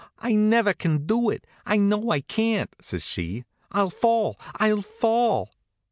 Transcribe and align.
"I 0.17 0.33
never 0.33 0.73
can 0.73 1.05
do 1.05 1.29
it, 1.29 1.45
I 1.63 1.77
know 1.77 2.09
I 2.09 2.21
can't!" 2.21 2.73
says 2.83 3.03
she. 3.05 3.43
"I'll 3.71 3.91
fall, 3.91 4.35
I'll 4.59 4.81
fall!" 4.81 5.51